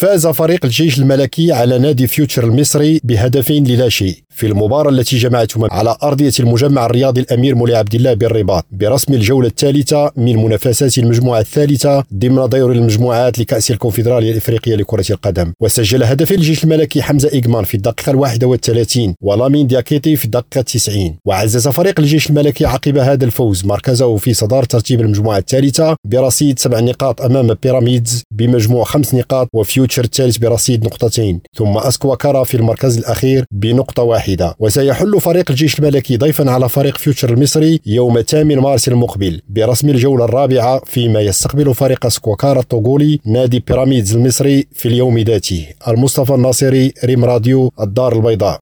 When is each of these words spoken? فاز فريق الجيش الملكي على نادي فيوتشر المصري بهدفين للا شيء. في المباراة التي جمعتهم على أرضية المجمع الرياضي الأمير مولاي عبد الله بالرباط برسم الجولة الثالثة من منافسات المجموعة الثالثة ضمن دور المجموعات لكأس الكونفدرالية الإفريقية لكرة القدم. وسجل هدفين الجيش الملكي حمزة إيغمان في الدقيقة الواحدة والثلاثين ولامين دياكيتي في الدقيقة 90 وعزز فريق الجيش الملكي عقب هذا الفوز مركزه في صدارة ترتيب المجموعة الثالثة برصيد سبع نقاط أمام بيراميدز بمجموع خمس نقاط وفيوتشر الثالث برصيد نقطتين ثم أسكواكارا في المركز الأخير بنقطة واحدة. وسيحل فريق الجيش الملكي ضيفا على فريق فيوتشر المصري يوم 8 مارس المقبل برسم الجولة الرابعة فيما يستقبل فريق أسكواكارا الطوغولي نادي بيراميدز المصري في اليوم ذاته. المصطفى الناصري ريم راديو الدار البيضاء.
فاز 0.00 0.26
فريق 0.26 0.64
الجيش 0.64 0.98
الملكي 0.98 1.52
على 1.52 1.78
نادي 1.78 2.06
فيوتشر 2.06 2.44
المصري 2.44 3.00
بهدفين 3.04 3.64
للا 3.64 3.88
شيء. 3.88 4.14
في 4.30 4.46
المباراة 4.46 4.90
التي 4.90 5.16
جمعتهم 5.16 5.68
على 5.70 5.96
أرضية 6.02 6.32
المجمع 6.40 6.86
الرياضي 6.86 7.20
الأمير 7.20 7.54
مولاي 7.54 7.76
عبد 7.76 7.94
الله 7.94 8.14
بالرباط 8.14 8.66
برسم 8.72 9.14
الجولة 9.14 9.48
الثالثة 9.48 10.12
من 10.16 10.36
منافسات 10.36 10.98
المجموعة 10.98 11.40
الثالثة 11.40 12.04
ضمن 12.14 12.48
دور 12.48 12.72
المجموعات 12.72 13.38
لكأس 13.38 13.70
الكونفدرالية 13.70 14.30
الإفريقية 14.30 14.74
لكرة 14.76 15.04
القدم. 15.10 15.52
وسجل 15.60 16.02
هدفين 16.04 16.38
الجيش 16.38 16.64
الملكي 16.64 17.02
حمزة 17.02 17.30
إيغمان 17.32 17.64
في 17.64 17.74
الدقيقة 17.74 18.10
الواحدة 18.10 18.46
والثلاثين 18.46 19.14
ولامين 19.22 19.66
دياكيتي 19.66 20.16
في 20.16 20.24
الدقيقة 20.24 20.60
90 20.60 21.16
وعزز 21.24 21.68
فريق 21.68 22.00
الجيش 22.00 22.30
الملكي 22.30 22.66
عقب 22.66 22.98
هذا 22.98 23.24
الفوز 23.24 23.64
مركزه 23.64 24.16
في 24.16 24.34
صدارة 24.34 24.64
ترتيب 24.64 25.00
المجموعة 25.00 25.38
الثالثة 25.38 25.96
برصيد 26.04 26.58
سبع 26.58 26.80
نقاط 26.80 27.20
أمام 27.20 27.54
بيراميدز 27.62 28.22
بمجموع 28.30 28.84
خمس 28.84 29.14
نقاط 29.14 29.48
وفيوتشر 29.54 29.89
الثالث 29.98 30.36
برصيد 30.36 30.84
نقطتين 30.84 31.40
ثم 31.56 31.78
أسكواكارا 31.78 32.44
في 32.44 32.56
المركز 32.56 32.98
الأخير 32.98 33.44
بنقطة 33.50 34.02
واحدة. 34.02 34.54
وسيحل 34.58 35.20
فريق 35.20 35.50
الجيش 35.50 35.78
الملكي 35.78 36.16
ضيفا 36.16 36.50
على 36.50 36.68
فريق 36.68 36.96
فيوتشر 36.96 37.30
المصري 37.30 37.80
يوم 37.86 38.20
8 38.20 38.60
مارس 38.60 38.88
المقبل 38.88 39.40
برسم 39.48 39.88
الجولة 39.88 40.24
الرابعة 40.24 40.80
فيما 40.84 41.20
يستقبل 41.20 41.74
فريق 41.74 42.06
أسكواكارا 42.06 42.60
الطوغولي 42.60 43.20
نادي 43.26 43.64
بيراميدز 43.68 44.16
المصري 44.16 44.66
في 44.72 44.88
اليوم 44.88 45.18
ذاته. 45.18 45.66
المصطفى 45.88 46.34
الناصري 46.34 46.92
ريم 47.04 47.24
راديو 47.24 47.72
الدار 47.80 48.12
البيضاء. 48.12 48.58